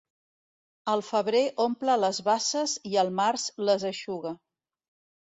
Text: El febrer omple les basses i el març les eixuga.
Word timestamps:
El 0.93 1.03
febrer 1.07 1.43
omple 1.67 1.99
les 2.05 2.23
basses 2.31 2.75
i 2.95 2.99
el 3.05 3.15
març 3.23 3.49
les 3.71 3.89
eixuga. 3.95 4.37